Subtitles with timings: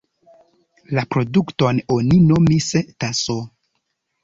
[0.99, 2.73] La produkton oni nomis
[3.05, 3.39] "taso".